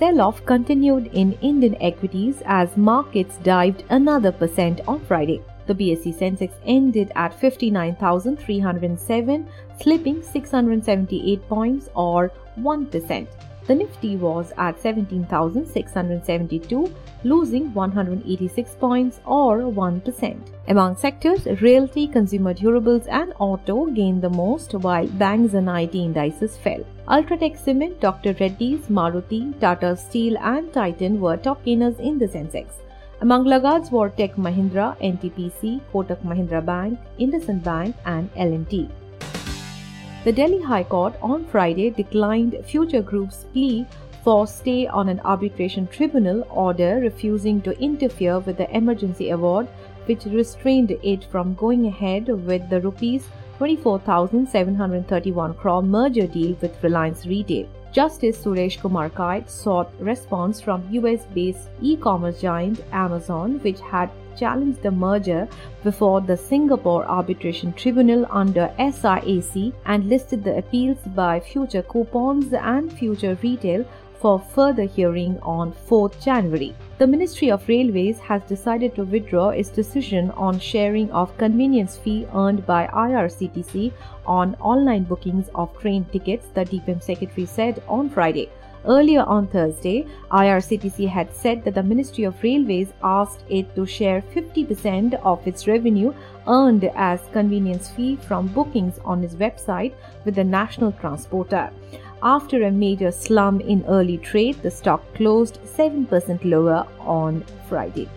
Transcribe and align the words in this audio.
Sell-off 0.00 0.44
continued 0.46 1.10
in 1.12 1.34
Indian 1.42 1.76
equities 1.82 2.42
as 2.46 2.74
markets 2.74 3.36
dived 3.42 3.84
another 3.90 4.32
percent 4.32 4.80
on 4.88 4.98
Friday. 5.00 5.42
The 5.66 5.74
BSE 5.74 6.18
Sensex 6.18 6.54
ended 6.64 7.12
at 7.16 7.38
59,307, 7.38 9.46
slipping 9.78 10.22
678 10.22 11.46
points 11.50 11.90
or 11.94 12.32
1%. 12.58 13.26
The 13.70 13.76
Nifty 13.76 14.16
was 14.16 14.52
at 14.58 14.82
17,672, 14.82 16.92
losing 17.22 17.72
186 17.72 18.74
points 18.80 19.20
or 19.24 19.58
1%. 19.58 20.38
Among 20.66 20.96
sectors, 20.96 21.46
realty, 21.60 22.08
consumer 22.08 22.52
durables, 22.52 23.06
and 23.08 23.32
auto 23.38 23.86
gained 23.86 24.22
the 24.22 24.28
most, 24.28 24.74
while 24.74 25.06
banks 25.06 25.54
and 25.54 25.68
IT 25.68 25.94
indices 25.94 26.56
fell. 26.56 26.84
Ultratech 27.06 27.56
Cement, 27.56 28.00
Dr. 28.00 28.34
Reddy's, 28.40 28.88
Maruti, 28.88 29.56
Tata 29.60 29.96
Steel, 29.96 30.36
and 30.38 30.72
Titan 30.72 31.20
were 31.20 31.36
top 31.36 31.64
gainers 31.64 32.00
in 32.00 32.18
the 32.18 32.26
Sensex. 32.26 32.72
Among 33.20 33.44
laggards 33.44 33.92
were 33.92 34.08
Tech 34.08 34.34
Mahindra, 34.34 34.96
NTPC, 35.00 35.80
Kotak 35.92 36.24
Mahindra 36.24 36.60
Bank, 36.66 36.98
IndusInd 37.20 37.62
Bank, 37.62 37.94
and 38.04 38.28
L&T. 38.34 38.88
The 40.22 40.32
Delhi 40.32 40.60
High 40.60 40.84
Court 40.84 41.14
on 41.22 41.46
Friday 41.46 41.88
declined 41.88 42.54
Future 42.66 43.00
Group's 43.00 43.46
plea 43.54 43.86
for 44.22 44.46
stay 44.46 44.86
on 44.86 45.08
an 45.08 45.18
arbitration 45.20 45.86
tribunal 45.86 46.46
order 46.50 46.96
refusing 47.00 47.62
to 47.62 47.78
interfere 47.80 48.38
with 48.40 48.58
the 48.58 48.70
emergency 48.76 49.30
award 49.30 49.66
which 50.04 50.26
restrained 50.26 50.90
it 51.02 51.24
from 51.24 51.54
going 51.54 51.86
ahead 51.86 52.28
with 52.28 52.68
the 52.68 52.82
rupees 52.82 53.30
24,731 53.56 55.54
crore 55.54 55.82
merger 55.82 56.26
deal 56.26 56.54
with 56.60 56.84
Reliance 56.84 57.24
Retail. 57.24 57.66
Justice 57.90 58.44
Suresh 58.44 58.78
Kumar 58.78 59.08
Kait 59.08 59.48
sought 59.48 59.90
response 59.98 60.60
from 60.60 60.86
US 60.90 61.24
based 61.32 61.70
e 61.80 61.96
commerce 61.96 62.42
giant 62.42 62.82
Amazon, 62.92 63.58
which 63.60 63.80
had 63.80 64.10
challenged 64.36 64.82
the 64.82 64.90
merger 64.90 65.48
before 65.82 66.20
the 66.20 66.36
Singapore 66.36 67.04
Arbitration 67.04 67.72
Tribunal 67.72 68.26
under 68.30 68.72
SIAC 68.78 69.72
and 69.86 70.08
listed 70.08 70.44
the 70.44 70.58
appeals 70.58 70.98
by 71.14 71.40
Future 71.40 71.82
Coupons 71.82 72.52
and 72.52 72.92
Future 72.92 73.38
Retail 73.42 73.84
for 74.20 74.38
further 74.38 74.84
hearing 74.84 75.38
on 75.40 75.72
4th 75.88 76.22
January. 76.22 76.74
The 76.98 77.06
Ministry 77.06 77.50
of 77.50 77.66
Railways 77.66 78.18
has 78.18 78.42
decided 78.42 78.94
to 78.94 79.04
withdraw 79.04 79.48
its 79.48 79.70
decision 79.70 80.30
on 80.32 80.58
sharing 80.58 81.10
of 81.10 81.36
convenience 81.38 81.96
fee 81.96 82.26
earned 82.34 82.66
by 82.66 82.86
IRCTC 82.88 83.92
on 84.26 84.54
online 84.60 85.04
bookings 85.04 85.48
of 85.54 85.76
train 85.78 86.04
tickets, 86.12 86.48
the 86.54 86.64
DIPAM 86.66 87.00
secretary 87.00 87.46
said 87.46 87.82
on 87.88 88.10
Friday. 88.10 88.50
Earlier 88.86 89.22
on 89.22 89.46
Thursday, 89.46 90.06
IRCTC 90.30 91.06
had 91.08 91.34
said 91.34 91.64
that 91.64 91.74
the 91.74 91.82
Ministry 91.82 92.24
of 92.24 92.42
Railways 92.42 92.88
asked 93.02 93.44
it 93.48 93.74
to 93.74 93.84
share 93.84 94.22
50% 94.34 95.14
of 95.22 95.46
its 95.46 95.66
revenue 95.66 96.14
earned 96.48 96.84
as 96.94 97.20
convenience 97.32 97.90
fee 97.90 98.16
from 98.16 98.46
bookings 98.48 98.98
on 99.04 99.22
its 99.22 99.34
website 99.34 99.92
with 100.24 100.34
the 100.34 100.44
national 100.44 100.92
transporter. 100.92 101.70
After 102.22 102.64
a 102.64 102.70
major 102.70 103.10
slump 103.10 103.62
in 103.62 103.84
early 103.86 104.18
trade, 104.18 104.62
the 104.62 104.70
stock 104.70 105.02
closed 105.14 105.58
7% 105.64 106.44
lower 106.44 106.86
on 107.00 107.44
Friday. 107.68 108.08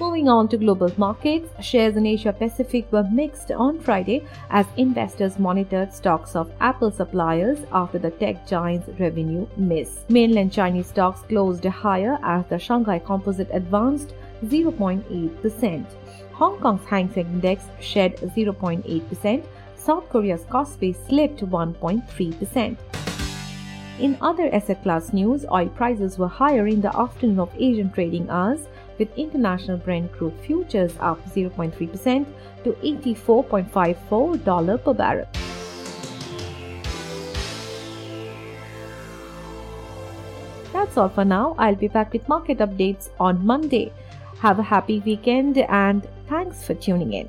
Moving 0.00 0.30
on 0.30 0.48
to 0.48 0.56
global 0.56 0.90
markets, 0.96 1.50
shares 1.62 1.94
in 1.94 2.06
Asia 2.06 2.32
Pacific 2.32 2.90
were 2.90 3.06
mixed 3.12 3.50
on 3.50 3.78
Friday 3.78 4.24
as 4.48 4.64
investors 4.78 5.38
monitored 5.38 5.92
stocks 5.92 6.34
of 6.34 6.50
Apple 6.58 6.90
suppliers 6.90 7.58
after 7.70 7.98
the 7.98 8.10
tech 8.12 8.46
giant's 8.46 8.88
revenue 8.98 9.46
miss. 9.58 10.06
Mainland 10.08 10.54
Chinese 10.54 10.86
stocks 10.86 11.20
closed 11.28 11.66
higher 11.66 12.18
as 12.22 12.46
the 12.46 12.58
Shanghai 12.58 12.98
Composite 12.98 13.50
advanced 13.52 14.14
0.8%. 14.46 15.84
Hong 16.32 16.58
Kong's 16.60 16.86
Hang 16.86 17.12
Seng 17.12 17.26
Index 17.26 17.64
shed 17.78 18.16
0.8%. 18.16 19.44
South 19.76 20.08
Korea's 20.08 20.44
Kospi 20.44 20.96
slipped 21.08 21.40
1.3%. 21.40 22.76
In 23.98 24.16
other 24.22 24.48
asset 24.54 24.82
class 24.82 25.12
news, 25.12 25.44
oil 25.52 25.68
prices 25.68 26.16
were 26.16 26.26
higher 26.26 26.66
in 26.66 26.80
the 26.80 26.96
afternoon 26.96 27.38
of 27.38 27.54
Asian 27.58 27.92
trading 27.92 28.30
hours 28.30 28.66
with 29.00 29.18
international 29.18 29.78
Brent 29.78 30.12
crude 30.12 30.38
futures 30.46 30.94
up 31.00 31.18
0.3% 31.30 32.26
to 32.62 32.72
$84.54 32.72 34.84
per 34.84 34.94
barrel. 34.94 35.26
That's 40.72 40.96
all 40.96 41.08
for 41.08 41.24
now. 41.24 41.56
I'll 41.58 41.74
be 41.74 41.88
back 41.88 42.12
with 42.12 42.28
market 42.28 42.58
updates 42.58 43.08
on 43.18 43.44
Monday. 43.44 43.92
Have 44.38 44.58
a 44.58 44.62
happy 44.62 45.00
weekend 45.00 45.58
and 45.58 46.06
thanks 46.28 46.64
for 46.64 46.74
tuning 46.74 47.12
in. 47.12 47.28